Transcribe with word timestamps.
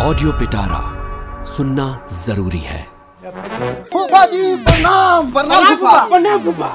Audio 0.00 0.32
पिटारा 0.40 0.80
सुनना 1.46 1.84
ज़रूरी 2.24 2.58
है। 2.58 2.82
फूफा 3.92 4.24
जी 4.32 4.42
प्रणाम 4.64 5.30
प्रणाम 5.32 5.64
फूफा। 5.76 6.68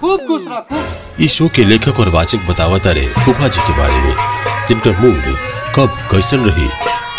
खूब 0.00 0.20
खुश 0.28 0.42
रह 0.48 1.22
इस 1.24 1.32
शो 1.32 1.48
के 1.56 1.64
लेखक 1.64 2.00
और 2.00 2.08
वाचक 2.14 2.46
बतावता 2.48 2.90
रहे 2.90 3.06
फूफा 3.24 3.48
जी 3.48 3.60
के 3.66 3.76
बारे 3.78 4.00
में 4.04 4.14
जिनका 4.68 4.90
मूड 5.00 5.36
कब 5.76 5.98
कैसन 6.10 6.44
रही 6.48 6.68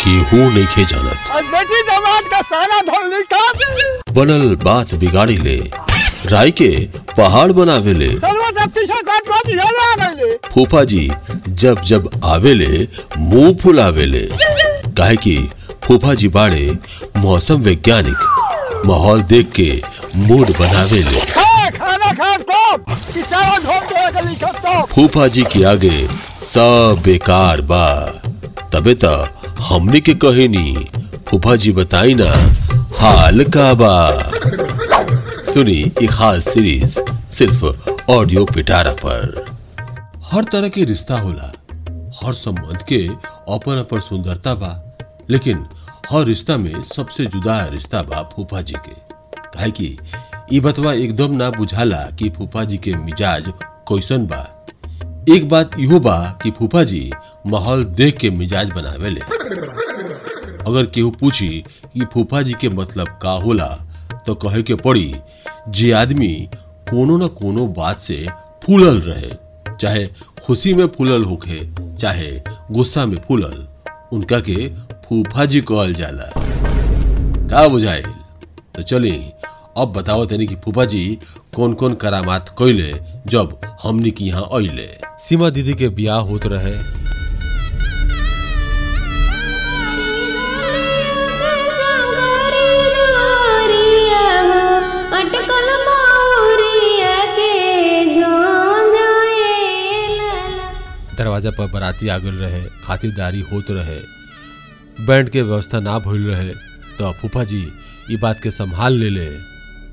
कि 0.02 0.18
हूँ 0.30 0.52
नहीं 0.52 0.66
खे 0.74 0.84
जानत। 0.92 1.32
बेटी 1.52 1.82
दामाद 1.90 2.30
का 2.32 2.40
सारा 2.52 2.80
धोल 2.90 3.08
निकाल। 3.14 4.12
बनल 4.14 4.54
बात 4.64 4.94
बिगाड़ी 5.04 5.36
ले 5.38 5.56
राय 6.32 6.50
के 6.60 6.70
पहाड़ 7.16 7.50
बनावे 7.52 7.92
ले। 7.92 8.08
फूफा 10.52 10.84
जी 10.92 11.10
जब 11.48 11.80
जब 11.90 12.10
आवेले 12.24 12.88
मुँह 13.18 13.56
फुलावेले 13.62 14.28
काहे 14.96 15.16
कि 15.16 15.36
फूफा 15.84 16.14
जी 16.20 16.28
बाड़े 16.36 16.78
मौसम 17.18 17.60
वैज्ञानिक 17.62 18.82
माहौल 18.86 19.22
देख 19.32 19.50
के 19.60 19.70
मूड 20.16 20.50
बनावेले 20.58 21.20
खा 21.20 21.68
खाना 21.70 22.12
खा 22.12 22.36
तो। 22.36 22.76
तो। 24.52 24.86
फूफा 24.86 25.26
जी 25.28 25.42
के 25.42 25.62
आगे 25.64 26.06
सब 26.40 27.02
बेकार 27.04 27.60
बा। 27.60 27.86
तबे 28.72 28.94
त 29.04 29.30
हमने 29.68 30.00
के 30.00 30.14
कहे 30.24 30.48
नी 30.48 30.86
फूफा 31.28 31.56
जी 31.56 31.72
बताई 31.72 32.14
ना 32.14 32.30
हाल 33.00 33.44
का 33.56 33.72
बा। 33.74 33.94
सुनी 35.52 35.80
एक 36.02 36.10
खास 36.10 36.48
सीरीज़ 36.48 36.98
सिर्फ़ 37.36 37.64
ऑडियो 38.10 38.44
पिटारा 38.44 38.92
पर। 39.04 39.44
हर 40.32 40.44
तरह 40.52 40.68
के 40.68 40.84
रिश्ता 40.84 41.18
होला। 41.20 41.52
हर 42.24 42.32
संबंध 42.32 42.82
के 42.88 43.06
अपन 43.54 43.78
अपन 43.78 44.00
सुंदरता 44.00 44.54
बा। 44.54 44.85
लेकिन 45.30 45.66
हर 46.10 46.24
रिश्ता 46.26 46.56
में 46.58 46.80
सबसे 46.82 47.26
जुदा 47.26 47.60
रिश्ता 47.72 48.02
बा 48.10 48.22
फूफा 48.34 48.60
जी 48.60 48.74
के। 48.86 48.94
काहे 49.54 49.70
कि, 49.70 49.96
ई 50.52 50.60
बतवा 50.60 50.92
एकदम 50.92 51.34
ना 51.36 51.50
बुझाला 51.50 52.02
कि 52.18 52.28
फूफा 52.36 52.64
जी 52.64 52.76
के 52.84 52.92
मिजाज 52.96 53.52
कैसन 53.88 54.26
बा। 54.26 54.42
एक 55.34 55.48
बात 55.48 55.78
इहो 55.80 55.98
बा 56.00 56.18
कि 56.42 56.50
फूफा 56.58 56.82
जी 56.90 57.10
माहौल 57.46 57.84
देख 58.00 58.16
के 58.18 58.30
मिजाज 58.30 58.70
बनावेले 58.70 59.20
अगर 60.70 60.86
केहू 60.94 61.10
पूछी 61.20 61.48
कि 61.94 62.04
फूफा 62.12 62.42
जी 62.42 62.52
के 62.60 62.68
मतलब 62.68 63.18
का 63.22 63.30
होला 63.44 63.66
तो 64.26 64.34
कहे 64.34 64.62
के 64.62 64.74
पड़ी, 64.74 65.14
जे 65.68 65.90
आदमी 65.92 66.28
कोनो 66.90 67.16
न 67.18 67.26
कोनो 67.40 67.66
बात 67.76 67.98
से 67.98 68.26
फूलल 68.64 69.00
रहे, 69.00 69.30
चाहे 69.80 70.06
खुशी 70.46 70.72
में 70.74 70.86
फूलल 70.96 71.24
होखे, 71.24 71.60
चाहे 71.98 72.30
गुस्सा 72.70 73.04
में 73.06 73.16
फूलल, 73.28 73.66
उनका 74.12 74.38
के 74.48 74.66
फूफा 75.08 75.44
जी 75.44 75.60
कहल 75.60 75.92
जाला 75.94 76.30
का 77.50 77.66
बुझाइल 77.68 78.06
तो 78.76 78.82
चली 78.82 79.12
अब 79.78 79.92
बताओ 79.96 80.24
तनी 80.26 80.46
कि 80.46 80.54
फूफा 80.64 80.84
जी 80.92 81.02
कौन 81.56 81.74
कौन 81.80 81.94
करामात 82.02 82.48
कैले 82.58 82.92
जब 83.26 83.60
हमनी 83.82 84.10
की 84.10 84.26
यहाँ 84.26 84.48
अइले 84.52 84.88
सीमा 85.28 85.50
दीदी 85.50 85.74
के 85.74 85.88
ब्याह 86.00 86.18
होत 86.30 86.46
रहे। 86.46 86.74
दरवाज़ा 101.18 101.50
पर 101.50 101.70
बराती 101.72 102.08
आगल 102.08 102.34
रहे, 102.44 102.60
खातिरदारी 102.84 103.40
होत 103.52 103.70
रहे। 103.70 104.15
बैंड 105.00 105.28
के 105.30 105.42
व्यवस्था 105.42 105.80
ना 105.80 105.98
भइल 105.98 106.26
रहे 106.26 106.52
तो 106.98 107.12
फूफा 107.12 107.44
जी 107.44 107.60
ई 108.10 108.16
बात 108.16 108.40
के 108.42 108.50
संभाल 108.50 108.92
ले 108.92 109.08
ले। 109.10 109.28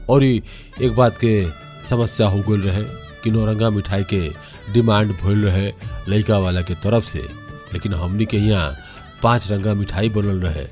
और 0.09 0.23
एक 0.23 0.95
बात 0.97 1.17
के 1.23 1.33
समस्या 1.89 2.28
हो 2.28 2.39
गई 2.50 2.61
रहे, 2.61 2.83
कि 3.23 3.31
नौरंगा 3.31 3.69
मिठाई 3.69 4.03
के 4.13 4.29
डिमांड 4.73 5.11
भइल 5.23 5.44
रहे 5.45 5.72
लड़का 6.09 6.38
वाला 6.39 6.61
के 6.61 6.75
तरफ़ 6.83 7.03
से। 7.05 7.19
लेकिन 7.73 7.94
हमनी 7.94 8.25
के 8.25 8.38
यहाँ 8.38 8.75
पाँच 9.23 9.51
रंगा 9.51 9.73
मिठाई 9.73 10.09
बनल 10.09 10.39
रहे 10.41 10.66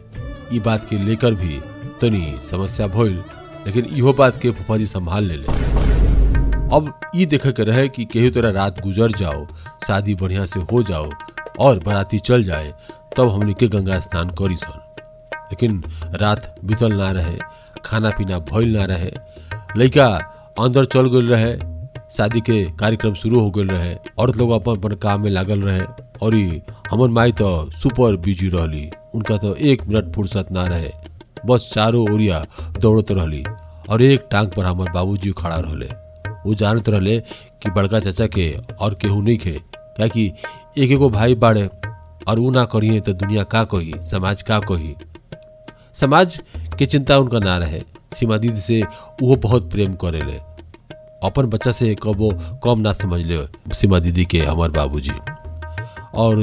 ई 0.54 0.60
बात 0.60 0.88
के 0.90 0.98
लेकर 0.98 1.34
भी 1.34 1.60
तनी 2.02 2.38
समस्या 2.52 2.88
भइल 2.88 3.22
लेकिन 3.66 3.86
इहो 3.86 4.14
बात 4.14 4.40
के 4.42 4.52
फूफा 4.52 4.78
जी 4.78 4.86
संभाल 4.86 5.24
ले 5.24 5.36
ले। 5.36 5.60
अब 6.76 6.94
ये 7.16 7.26
देखे 7.26 7.52
के 7.52 7.64
रहे 7.64 7.88
कि 7.90 8.06
केहू 8.06 8.30
तरह 8.32 8.52
रात 8.52 8.80
गुजर 8.82 9.12
जाओ, 9.12 9.46
शादी 9.88 10.16
बढ़िया 10.16 10.46
से 10.46 10.60
हो 10.72 10.84
जाओ, 10.84 11.10
और 11.60 11.80
बराती 11.80 12.20
चल 12.20 12.44
जाए 12.44 12.74
तब 13.18 13.30
हमने 13.30 13.54
के 13.54 13.68
गंगा 13.68 14.00
स्नान 14.00 14.30
करी 14.40 14.56
सन। 14.56 14.80
लेकिन 15.52 15.84
रात 16.16 16.56
बीतल 16.66 16.94
ना 16.94 17.12
रहे 17.12 17.38
खाना 17.86 18.10
पीना 18.10 18.40
भइल 18.52 18.78
ना 18.78 18.86
रहे 18.86 19.12
लड़का 19.78 20.08
अंदर 20.60 20.86
चल 20.86 21.08
गई 21.10 21.28
रहे, 21.28 21.54
शादी 22.12 22.42
के 22.42 22.64
कार्यक्रम 22.80 23.14
शुरू 23.14 23.40
हो 23.40 23.52
गए 23.52 23.64
रहे, 23.64 23.96
औरत 24.20 24.38
लोग 24.38 24.52
अपन 24.52 24.76
अपन 24.76 24.96
काम 24.96 25.22
में 25.24 25.30
लागल 25.30 25.62
रहे, 25.62 25.82
और 26.22 26.36
हमर 26.92 27.08
माई 27.08 27.32
तो 27.32 27.50
सुपर 27.72 28.16
बिज़ी 28.16 28.50
रहली, 28.50 28.90
उनका 29.16 29.38
तो 29.38 29.56
एक 29.56 29.88
मिनट 29.88 30.14
फुर्सत 30.16 30.52
ना 30.52 30.66
रहे, 30.68 30.92
बस 31.46 31.70
चारों 31.74 32.04
ओरिया 32.14 32.46
दौड़त 32.80 33.12
रहली, 33.12 33.44
और 33.90 34.02
एक 34.02 34.28
टांग 34.32 34.48
पर 34.48 34.66
हमर 34.66 34.92
बाबूजी 34.92 35.32
खड़ा 35.32 35.56
रहले। 35.56 35.90
वो 36.46 36.54
जानत 36.54 36.90
रहले 36.90 37.20
कि 37.20 37.70
बड़का 37.70 38.00
चाचा 38.00 38.28
के 38.28 38.52
और 38.82 38.94
केहू 38.94 39.22
नहीं 39.22 39.38
खे 39.38 39.60
क्या 39.76 40.08
कि 40.08 40.32
एक 40.78 40.92
एगो 40.92 41.10
भाई 41.10 41.36
बाड़े 41.36 41.70
और 42.28 42.40
ऊ 42.40 42.50
ना 42.52 42.66
करिए 42.66 43.00
तो 43.00 43.14
दुनिया 43.14 43.44
का 43.44 43.64
कही 43.64 43.94
समाज 44.02 44.42
का 44.42 44.60
कही 44.72 44.96
समाज 45.94 46.40
के 46.80 46.86
चिंता 46.86 47.18
उनका 47.18 47.40
ना 47.40 47.58
रहे, 47.58 47.82
सीमा 48.14 48.38
दीदी 48.38 48.60
से 48.60 48.82
वो 49.22 49.36
बहुत 49.36 49.70
प्रेम 49.72 49.94
करेले 49.96 50.38
अपन 51.24 51.46
बच्चा 51.46 51.72
से 51.72 51.96
कबो 52.04 52.32
कम 52.64 52.80
ना 52.82 52.94
समझ 52.94 53.22
ले, 53.22 53.40
सीमा 53.74 54.00
दीदी 54.00 54.26
के 54.26 54.40
हमार 54.40 54.70
बाबूजी। 54.72 55.12
और 56.14 56.40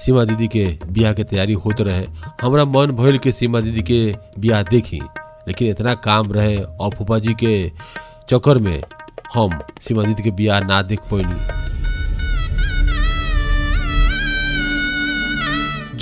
सीमा 0.00 0.24
दीदी 0.24 0.48
के 0.48 0.66
ब्याह 0.86 1.12
के 1.12 1.24
तैयारी 1.24 1.52
होत 1.54 1.80
रहे। 1.80 2.06
हमारा 2.42 2.64
मन 2.64 2.92
भइल 2.96 3.18
के 3.18 3.32
सीमा 3.32 3.60
दीदी 3.60 3.82
के 3.82 4.00
बियाह 4.38 4.62
देखी, 4.62 5.00
लेकिन 5.48 5.68
इतना 5.68 5.94
काम 6.06 6.32
रहे 6.32 6.56
और 6.56 6.94
फूफा 6.94 7.18
जी 7.18 7.34
के 7.34 7.70
चक्कर 8.28 8.58
में 8.58 8.82
हम 9.34 9.58
सीमा 9.80 10.02
दीदी 10.02 10.22
के 10.22 10.30
ब्याह 10.30 10.60
ना 10.60 10.80
देख 10.82 11.00
पैनी 11.10 11.61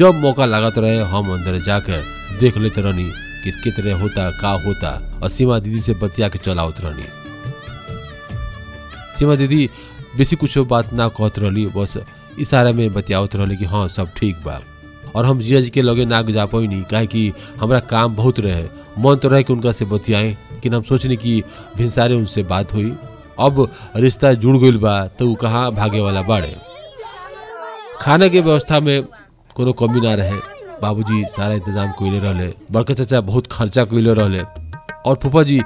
जब 0.00 0.15
मौका 0.15 0.44
लागत 0.44 0.78
रहे 0.78 0.99
हम 1.05 1.33
अंदर 1.33 1.59
जाकर 1.59 2.05
देख 2.41 2.56
लेते 2.59 2.81
रहनी 2.81 3.05
कि 3.44 3.50
कितने 3.50 3.93
होता, 3.93 4.31
का 4.31 4.50
होता, 4.50 5.21
और 5.22 5.28
सीमा 5.28 5.59
दीदी 5.59 5.81
से 5.81 5.94
बतिया 5.94 6.28
के 6.28 6.38
चलावत 6.38 6.81
रहनी। 6.81 7.05
सीमा 9.19 9.34
दीदी 9.34 9.69
बेसी 10.16 10.37
कुछ 10.37 10.59
बात 10.59 10.93
ना 10.93 11.09
कहत 11.09 11.39
रहली, 11.39 11.66
बस 11.66 11.97
इशारा 12.39 12.72
में 12.72 12.93
बतियावत 12.94 13.37
रहली 13.37 13.56
कि 13.56 13.65
हाँ 13.65 13.89
सब 13.89 14.15
ठीक 14.16 14.37
बा। 14.37 14.60
और 15.15 15.25
हम 15.27 15.41
जिया 15.41 15.60
जी 15.60 15.71
के 15.71 15.83
लगे 15.83 16.05
ना 16.05 16.22
जा 16.22 16.47
पैनी 16.47 16.83
काहे 16.91 17.06
कि 17.06 17.33
हमारा 17.60 17.81
काम 17.81 18.16
बहुत 18.16 18.41
रहे। 18.41 18.65
मन 18.99 19.16
तो 19.16 19.28
रहे 19.28 19.43
कि 19.43 19.53
उनका 19.53 19.72
से 19.72 19.84
बतियाएँ 19.84 20.31
लेकिन 20.31 20.75
हम 20.75 20.83
सोचनी 20.83 21.16
कि 21.16 21.43
भिनसारे 21.77 22.15
उनसे 22.15 22.43
बात 22.43 22.72
हुई। 22.75 22.93
अब 23.41 23.71
रिश्ता 23.97 24.33
जुड़ 24.33 24.56
गई 24.56 24.71
बा 24.71 25.06
तो 25.06 25.31
ऊ 25.31 25.34
कहाँ 25.34 25.71
भागे 25.72 26.00
वाला 26.00 26.22
बाड़े। 26.22 26.56
खाने 28.00 28.31
के 28.31 28.41
व्यवस्था 28.41 28.81
में 28.81 29.05
कोनो 29.60 29.72
कमी 29.76 30.00
ना 30.00 30.15
रहे। 30.15 30.37
बाबूजी 30.81 31.25
सारा 31.28 31.54
इंतज़ाम 31.54 31.91
कइले 31.93 32.19
रहले। 32.19 32.47
बड़का 32.72 32.94
चाचा 32.94 33.21
बहुत 33.21 33.47
खर्चा 33.53 33.84
कइले 33.84 34.12
रहले। 34.15 34.41
और 35.06 35.19
फूफा 35.22 35.43
जी 35.43 35.60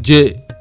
जे 0.00 0.18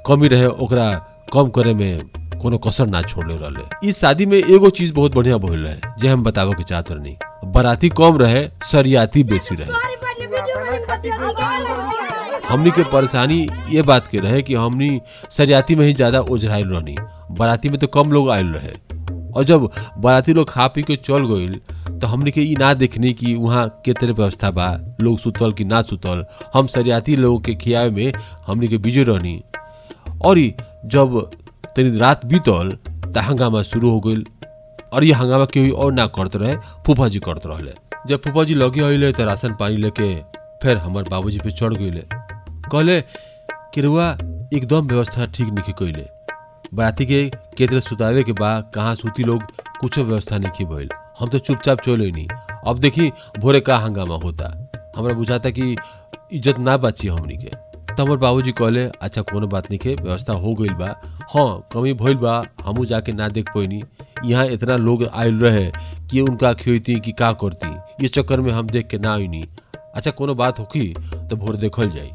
कमी 0.08 0.28
रहे, 0.28 0.46
ओकरा 0.46 0.94
कम 1.34 1.50
करे 1.50 1.74
में 1.74 2.02
कोनो 2.42 2.58
कसर 2.58 2.88
ना 2.88 3.02
छोड़ले 3.02 3.36
रहले। 3.36 3.90
इस 3.90 4.00
शादी 4.02 4.26
में 4.26 4.38
एगो 4.38 4.70
चीज़ 4.70 4.94
बहुत 4.94 5.16
बढ़िया 5.16 5.38
भइल 5.38 5.66
रहे, 5.66 5.76
जे 6.00 6.08
हम 6.08 6.24
बतावे 6.24 6.54
के 6.54 6.64
चाहत 6.64 6.92
रहनी। 6.92 7.16
बराती 7.52 7.90
कम 7.90 8.18
रहे, 8.18 8.48
सरियाती 8.64 9.24
बेसी 9.24 9.56
रहे। 9.56 9.72
हमनी 12.50 12.72
के 12.72 12.84
परेशानी 12.84 13.48
ये 13.70 13.82
बात 13.82 14.08
के 14.08 14.20
रहे 14.20 14.42
कि 14.42 14.56
हमनी 14.56 15.00
सरियाती 15.32 15.76
में 15.76 15.86
ही 15.88 15.94
ज़्यादा 15.94 16.20
ओझराइल 16.22 16.68
रहनी। 16.68 16.96
बाराती 17.32 17.70
में 17.70 17.80
तो 17.80 17.88
कम 17.88 18.12
लोग 18.12 18.30
आयल 18.30 18.54
रहे। 18.54 18.74
और 19.36 19.44
जब 19.44 19.70
बाराती 20.00 20.34
लोग 20.34 20.50
खा 20.50 20.68
पी 20.68 20.84
के 20.84 20.96
चल 20.96 21.26
गईल 21.28 21.60
तो 22.02 22.08
हमने 22.08 22.32
के 22.32 22.42
ना 22.60 22.74
देखनी 22.74 23.14
कि 23.14 23.34
वहाँ 23.36 23.68
के 23.86 23.94
तरह 23.94 24.14
व्यवस्था 24.14 24.50
बा? 24.52 24.68
लोग 25.02 25.20
सुतल 25.20 25.52
कि 25.58 25.64
ना 25.66 25.82
सुतल? 25.82 26.26
हम 26.54 26.68
सरियाती 26.68 27.16
लोगों 27.16 27.40
के 27.40 27.56
खियावे 27.56 27.90
में 27.90 28.12
हमने 28.48 28.68
के 28.68 28.78
बिज़ी 28.86 29.04
रहनी 29.04 29.42
और 30.26 30.40
जब 30.94 31.20
तनी 31.76 31.98
रात 32.00 32.26
बीतल, 32.26 32.78
त 33.14 33.18
हंगामा 33.28 33.62
शुरू 33.64 33.90
हो 33.92 34.00
गई। 34.06 34.24
और 34.94 35.04
ये 35.04 35.14
हंगामा 35.14 35.46
केहू 35.54 35.74
और 35.84 35.94
ना 35.94 36.06
करते 36.18 36.38
रहे 36.40 36.56
फूफा 36.86 37.08
जी 37.08 37.20
करते 37.20 37.50
रहले। 37.50 37.74
जब 38.08 38.22
फूफा 38.24 38.44
जी 38.44 38.56
लगे 38.56 38.82
अइले 38.84 39.12
तो 39.14 39.26
राशन 39.26 39.54
पानी 39.60 39.78
लेके 39.78 40.16
फिर 40.64 40.78
हमार 40.78 41.04
बाबूजी 41.12 41.40
पे 41.44 41.52
चढ़ 41.52 41.74
गईले 41.74 42.04
कहले 42.72 43.02
कि 43.74 43.82
रुआ 43.82 44.12
एकदम 44.54 44.88
व्यवस्था 44.88 45.26
ठीक 45.36 45.48
नहीं 45.54 45.74
कइले। 45.80 46.06
बराती 46.74 47.06
के 47.06 47.24
केतरे 47.58 47.80
सुतावे 47.80 48.24
के 48.24 48.34
बा 48.40 48.60
कहाँ 48.76 48.96
सूती 48.96 49.24
लोग 49.24 49.44
कुछ 49.80 50.00
व्यवस्था 50.00 50.38
नहीं 50.38 50.66
भइल 50.66 50.90
हम 51.20 51.30
तो 51.30 51.40
चुपचाप 51.40 51.82
चले 51.82 52.12
नहीं। 52.12 52.28
अब 52.68 52.80
देखी, 52.80 53.12
भोरे 53.40 53.60
का 53.60 53.78
हंगामा 53.78 54.16
होता। 54.16 54.52
हमरा 54.98 55.14
बुझाता 55.14 55.50
कि 55.50 55.76
इज़्ज़त 56.34 56.60
ना 56.60 56.78
बची 56.78 57.08
हमनी 57.08 57.38
के। 57.38 57.50
तो 57.96 58.04
हमार 58.04 58.18
बाबूजी 58.18 58.52
कहले 58.52 58.86
अच्छा 59.02 59.22
कोनो 59.22 59.48
बात 59.48 59.70
नहीं 59.72 59.80
के 59.80 59.94
व्यवस्था 59.96 60.34
हो 60.34 60.54
गई 60.54 60.70
बा। 60.70 60.88
हाँ 61.34 61.68
कमी 61.74 61.94
भइल 61.94 62.18
बा 62.18 62.42
हमू 62.66 62.86
जाके 62.86 63.12
ना 63.12 63.28
देख 63.30 63.50
पैनी 63.50 63.84
यहाँ 64.26 64.46
इतना 64.48 64.76
लोग 64.76 65.04
आयल 65.06 65.40
रहे, 65.40 65.66
कि 66.12 66.22
उनका 66.22 66.54
खियती 66.54 67.00
कि 67.00 67.12
का 67.12 67.32
करती। 67.34 67.68
ये 68.04 68.08
चक्कर 68.08 68.42
में 68.42 68.52
हम 68.52 68.68
देख 68.68 68.88
के 68.88 68.98
ना 68.98 69.14
आईनी 69.14 69.44
अच्छा 69.96 70.12
कोनो 70.12 70.36
बात 70.36 70.60
होखी 70.60 70.88
तो 71.30 71.36
भोर 71.36 71.56
देखल 71.56 71.90
जाई। 71.90 72.12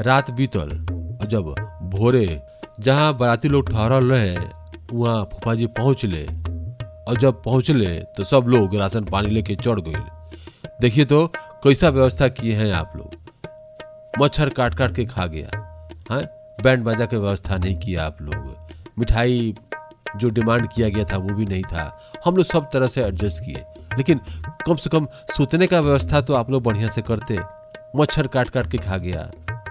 रात 0.00 0.30
बीतल, 0.30 0.70
और 1.20 1.26
जब 1.26 1.54
भोरे 1.94 2.40
जहाँ 2.80 3.16
बाराती 3.16 3.48
लोग 3.48 3.70
ठहरल 3.70 4.10
रहे, 4.10 4.36
वहाँ 4.92 5.24
फूफा 5.24 5.54
जी 5.54 5.66
पहुँचले। 5.68 6.26
और 7.10 7.16
जब 7.16 7.42
पहुँचले 7.42 7.98
तो 8.16 8.24
सब 8.24 8.44
लोग 8.48 8.74
राशन 8.76 9.04
पानी 9.04 9.30
लेके 9.30 9.54
चढ़ 9.54 9.80
गए। 9.80 10.02
देखिए 10.80 11.04
तो 11.04 11.26
कैसा 11.64 11.88
व्यवस्था 11.88 12.28
किए 12.28 12.54
हैं 12.56 12.72
आप 12.72 12.92
लोग। 12.96 14.22
मच्छर 14.22 14.48
काट 14.48 14.74
काट 14.74 14.94
के 14.96 15.04
खा 15.04 15.26
गया। 15.26 15.48
हाँ 16.10 16.22
बैंड 16.62 16.84
बाजा 16.84 17.06
की 17.06 17.16
व्यवस्था 17.16 17.56
नहीं 17.56 17.78
किया 17.78 18.04
आप 18.04 18.22
लोग। 18.22 18.68
मिठाई 18.98 19.54
जो 20.16 20.28
डिमांड 20.28 20.68
किया 20.68 20.88
गया 20.88 21.04
था, 21.04 21.16
वो 21.16 21.34
भी 21.34 21.46
नहीं 21.46 21.62
था। 21.62 22.12
हम 22.24 22.36
लोग 22.36 22.46
सब 22.46 22.68
तरह 22.72 22.88
से 22.88 23.02
एडजस्ट 23.04 23.44
किए। 23.44 23.64
लेकिन 23.96 24.20
कम 24.66 24.76
से 24.76 24.90
कम 24.90 25.06
सोतने 25.36 25.66
का 25.66 25.80
व्यवस्था 25.80 26.20
तो 26.20 26.34
आप 26.34 26.50
लोग 26.50 26.62
बढ़िया 26.62 26.88
से 26.88 27.02
करते। 27.02 27.38
मच्छर 27.96 28.26
काट 28.26 28.50
काट 28.50 28.70
के 28.70 28.78
खा 28.78 28.96
गया। 28.96 29.30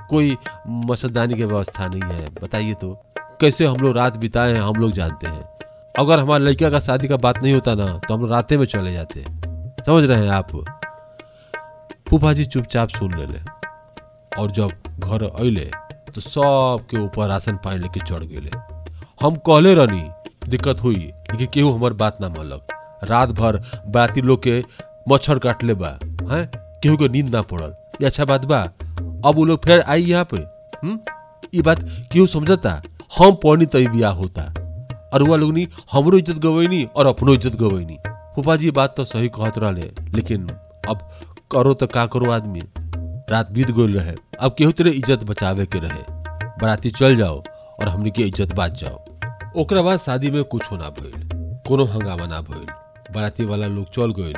कोई 0.09 0.38
मच्छरदानी 0.68 1.33
की 1.33 1.44
व्यवस्था 1.44 1.88
नहीं 1.88 2.12
है। 2.12 2.30
बताइए 2.44 2.74
तो 2.74 2.94
कैसे 3.42 3.65
हम 3.65 3.77
लोग 3.77 3.97
रात 3.97 4.18
बिताए 4.18 4.53
हैं, 4.53 4.62
हम 4.62 4.75
लोग 4.75 4.92
जानते 4.92 5.27
हैं। 5.27 5.58
अगर 5.99 6.19
हमारे 6.19 6.43
लड़का 6.43 6.69
का 6.69 6.79
शादी 6.79 7.07
का 7.07 7.17
बात 7.17 7.41
नहीं 7.43 7.53
होता 7.53 7.73
ना 7.75 7.85
तो 8.07 8.13
हम 8.13 8.25
राते 8.29 8.57
में 8.57 8.65
चले 8.65 8.93
जाते। 8.93 9.23
समझ 9.85 10.03
रहे 10.03 10.19
हैं 10.19 10.29
आप? 10.31 10.51
फूफा 12.09 12.31
जी 12.33 12.45
चुपचाप 12.45 12.89
सुन 12.89 13.17
ले 13.19 13.25
ले 13.25 13.39
और 14.41 14.51
जब 14.51 14.69
घर 14.99 15.23
अले 15.23 15.65
तो 16.15 16.21
सब 16.21 16.85
के 16.91 16.97
ऊपर 16.97 17.27
राशन 17.27 17.55
पानी 17.65 17.77
लेके 17.77 17.99
चढ़ 17.99 18.23
गए 18.23 18.49
हम 19.21 19.35
कहले 19.47 19.73
रहनी, 19.75 20.03
दिक्कत 20.49 20.83
हुई 20.83 20.95
लेकिन 20.95 21.47
केहू 21.53 21.71
हमार 21.71 21.93
बात 21.93 22.21
ना 22.21 22.29
मानलक। 22.29 22.67
रात 23.09 23.29
भर 23.39 23.57
बाती 23.87 24.21
लोग 24.21 24.43
के 24.43 24.59
मच्छर 25.09 25.39
काटले 25.39 25.73
बा, 25.73 25.87
हैं? 26.31 26.45
केहू 26.83 26.97
के 26.97 27.07
नींद 27.09 27.35
ना 27.35 27.41
पड़ल। 27.41 27.73
ये 28.01 28.05
अच्छा 28.05 28.25
बात 28.25 28.45
बा। 28.45 28.61
अब 28.61 29.35
वो 29.35 29.45
लोग 29.45 29.65
फिर 29.65 29.81
आई 29.81 30.03
यहाँ 30.03 30.27
पे 30.33 30.37
हम्म? 30.37 30.99
ये 31.53 31.61
बात 31.61 31.83
केहू 32.11 32.25
समझता? 32.27 32.81
हम 33.17 33.31
पढ़नी 33.43 33.65
तई 33.65 33.87
बियाह 33.87 34.13
होता। 34.13 34.41
और 35.13 35.23
वह 35.23 35.38
लोग 35.38 35.57
हमरो 35.91 36.17
इज़्ज़त 36.17 36.38
गवैनी 36.39 36.83
और 36.95 37.07
अपनो 37.07 37.33
इज़्ज़त 37.33 37.56
गवैनी। 37.56 37.97
फूफा 38.35 38.56
जी 38.56 38.71
बात 38.71 38.95
तो 38.97 39.06
सही 39.06 39.29
कहत 39.29 39.57
रहे 39.57 39.89
लेकिन 40.15 40.47
अब 40.89 41.09
करो 41.51 41.73
तो 41.73 41.88
का 41.88 42.06
करो 42.07 42.31
आदमी। 42.31 42.61
रात 43.29 43.51
बीत 43.51 43.71
गई 43.71 43.94
रहे, 43.94 44.13
अब 44.39 44.56
केहू 44.57 44.71
तेरे 44.71 44.91
इज़्ज़त 44.91 45.23
बचावे 45.23 45.65
के 45.65 45.79
रहे। 45.79 46.03
बराती 46.61 46.91
चल 46.91 47.15
जाओ 47.15 47.38
और 47.38 47.88
हमनी 47.88 48.11
के 48.11 48.23
इज़्ज़त 48.23 48.56
बात 48.56 48.77
जाओ। 48.77 49.61
ओकरा 49.61 49.81
बाद 49.81 50.00
शादी 50.00 50.31
में 50.31 50.44
कुछ 50.45 50.71
ना 50.73 50.89
भइल 50.91 51.27
कोनो 51.67 51.85
हंगामा 51.88 52.25
ना 52.27 52.41
भइल 52.41 52.65
बराती 53.13 53.45
वाला 53.45 53.67
लोग 53.67 53.89
चल 53.89 54.13
गए 54.19 54.33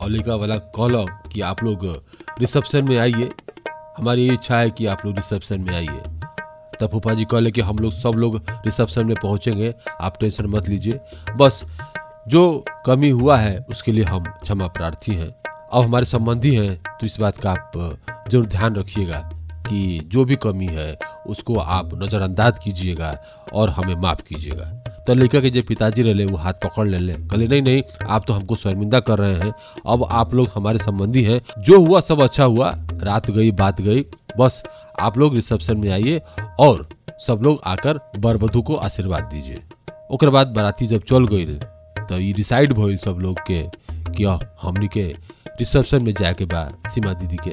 और 0.00 0.10
वाला 0.30 0.56
कहलक 0.56 1.30
कि 1.32 1.40
आप 1.42 1.62
लोग 1.64 1.84
रिसेप्शन 2.40 2.84
में 2.84 2.98
आइए। 2.98 3.28
हमारी 3.98 4.28
इच्छा 4.28 4.56
है 4.56 4.70
कि 4.70 4.86
आप 4.86 5.04
लोग 5.06 5.16
रिसेप्शन 5.16 5.60
में 5.60 5.74
आइए। 5.76 6.02
तब 6.80 6.90
फूफा 6.90 7.14
जी 7.14 7.24
कहले 7.24 7.50
कि 7.50 7.60
हम 7.60 7.78
लोग 7.78 7.92
सब 7.92 8.12
लोग 8.16 8.36
रिसेप्शन 8.66 9.06
में 9.06 9.16
पहुँचेंगे। 9.22 9.74
आप 10.00 10.16
टेंशन 10.20 10.46
मत 10.46 10.68
लीजिए। 10.68 11.00
बस, 11.36 11.64
जो 12.28 12.64
कमी 12.86 13.10
हुआ 13.10 13.36
है, 13.36 13.58
उसके 13.70 13.92
लिए 13.92 14.04
हम 14.04 14.24
क्षमा 14.42 14.66
प्रार्थी 14.68 15.14
हैं। 15.14 15.28
अब 15.28 15.82
हमारे 15.82 16.04
संबंधी 16.04 16.54
हैं 16.54 16.76
तो 16.76 17.06
इस 17.06 17.18
बात 17.20 17.38
का 17.38 17.50
आप 17.50 17.72
ज़रूर 18.30 18.46
ध्यान 18.46 18.74
रखिएगा 18.76 19.18
कि 19.68 20.00
जो 20.12 20.24
भी 20.24 20.36
कमी 20.36 20.66
है, 20.66 20.96
उसको 21.26 21.56
आप 21.56 21.90
नज़रअंदाज 21.94 22.58
कीजिएगा 22.64 23.16
और 23.52 23.70
हमें 23.70 23.94
माफ़ 23.94 24.22
कीजिएगा। 24.22 24.64
तो 25.06 25.14
लड़का 25.14 25.40
के 25.40 25.50
जो 25.50 25.62
पिताजी 25.62 26.02
रहे 26.02 26.24
वो 26.24 26.36
हाथ 26.36 26.52
पकड़ 26.64 26.86
ले 26.88 26.98
ले 26.98 27.14
कहले, 27.14 27.46
नहीं 27.48 27.62
नहीं, 27.62 27.82
आप 28.06 28.24
तो 28.28 28.34
हमको 28.34 28.56
शर्मिंदा 28.56 29.00
कर 29.00 29.18
रहे 29.18 29.34
हैं। 29.34 29.52
अब 29.86 30.06
आप 30.10 30.34
लोग 30.34 30.48
हमारे 30.54 30.78
संबंधी 30.78 31.22
हैं। 31.22 31.40
जो 31.58 31.80
हुआ, 31.80 32.00
सब 32.00 32.22
अच्छा 32.22 32.44
हुआ। 32.44 32.70
रात 32.94 33.30
गई, 33.30 33.50
बात 33.52 33.80
गई। 33.80 34.04
बस 34.38 34.62
आप 35.00 35.18
लोग 35.18 35.34
रिसेप्शन 35.34 35.78
में 35.78 35.90
आइए 35.92 36.20
और 36.60 36.88
सब 37.26 37.40
लोग 37.42 37.60
आकर 37.66 38.00
बर 38.18 38.36
वधु 38.36 38.62
को 38.62 38.74
आशीर्वाद 38.76 39.28
दीजिए। 39.32 39.62
ओकर 40.12 40.30
बाद 40.30 40.46
बाराती 40.46 40.86
जब 40.86 41.02
चल 41.08 41.26
गई 41.26 41.44
तो 41.98 42.18
ये 42.18 42.32
डिसाइड 42.32 42.72
भइल 42.72 42.96
सब 42.96 43.18
लोग 43.20 43.38
के 43.46 43.62
कि 44.08 44.24
हमनी 44.62 44.88
के 44.88 45.04
रिसेप्शन 45.58 46.02
में 46.04 46.12
जाए 46.12 46.34
के 46.34 46.44
बा 46.44 46.68
सीमा 46.94 47.12
दीदी 47.12 47.36
के। 47.44 47.50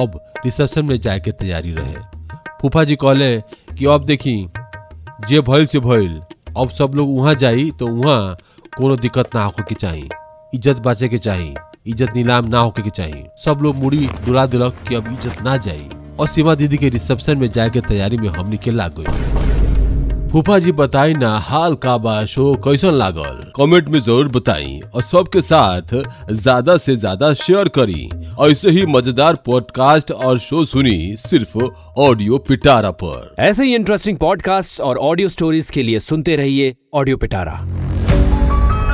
अब 0.00 0.20
रिसेप्शन 0.44 0.84
में 0.84 0.98
जाए 1.00 1.20
के 1.20 1.32
तैयारी 1.32 1.72
रहे। 1.72 1.94
फूफा 2.60 2.84
जी 2.84 2.96
कहले 2.96 3.40
कि 3.40 3.86
अब 3.86 4.04
देखी, 4.04 4.48
जे 5.28 5.40
भइल 5.40 5.66
से 5.66 5.78
भइल, 5.80 6.20
अब 6.56 6.70
सब 6.70 6.92
लोग 6.94 7.16
वहाँ 7.18 7.34
जाई 7.34 7.70
तो 7.78 7.86
वहाँ 7.86 8.36
कोनो 8.76 8.96
दिक्कत 8.96 9.34
ना 9.34 9.44
होके 9.44 9.62
के 9.62 9.74
चाहिए 9.74 10.08
इज़्ज़त 10.54 10.80
बचे 10.80 11.08
के 11.08 11.18
चाहिए 11.18 11.54
इज़्ज़त 11.86 12.16
नीलाम 12.16 12.48
ना 12.48 12.58
होके 12.58 12.82
के 12.82 12.90
चाहिए। 12.90 13.26
सब 13.44 13.58
लोग 13.62 13.76
मुड़ी 13.76 14.06
दुला 14.26 14.46
दिलक 14.46 14.76
कि 14.88 14.94
अब 14.94 15.12
इज़्ज़त 15.12 15.42
ना 15.44 15.56
जाई 15.56 15.88
और 16.20 16.28
सीमा 16.28 16.54
दीदी 16.54 16.76
के 16.76 16.88
रिसेप्शन 16.88 17.38
में 17.38 17.50
जाए 17.50 17.70
के 17.70 17.80
तैयारी 17.80 18.16
में 18.16 18.28
हमनी 18.28 18.56
के 18.56 18.70
लाग 18.70 18.94
गई। 18.98 19.44
फूफा 20.30 20.58
जी 20.58 20.72
बताई 20.72 21.14
ना, 21.14 21.28
हाल 21.38 21.74
का 21.74 21.96
बा 21.98 22.24
शो 22.26 22.54
कैसन 22.64 22.94
लागल? 22.94 23.52
कमेंट 23.56 23.88
में 23.88 23.98
ज़रूर 24.00 24.28
बताई। 24.28 24.80
और 24.94 25.02
सबके 25.02 25.40
साथ 25.40 25.94
ज़्यादा 26.30 26.76
से 26.76 26.96
ज़्यादा 26.96 27.32
शेयर 27.34 27.68
करी। 27.78 28.08
ऐसे 28.42 28.70
ही 28.70 28.84
मज़ेदार 28.86 29.34
पॉडकास्ट 29.46 30.12
और 30.12 30.38
शो 30.38 30.64
सुनी 30.64 31.16
सिर्फ़ 31.18 31.58
ऑडियो 31.98 32.38
पिटारा 32.48 32.90
पर। 33.02 33.34
ऐसे 33.38 33.64
ही 33.64 33.74
इंटरेस्टिंग 33.74 34.18
पॉडकास्ट 34.18 34.80
और 34.80 34.98
ऑडियो 35.00 35.28
स्टोरीज 35.28 35.70
के 35.70 35.82
लिए 35.82 36.00
सुनते 36.00 36.36
रहिए 36.36 36.74
ऑडियो 36.94 37.16
पिटारा 37.16 37.52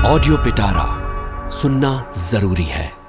ऑडियो 0.08 0.36
पिटारा 0.36 1.01
सुनना 1.52 2.12
ज़रूरी 2.16 2.64
है। 2.64 3.01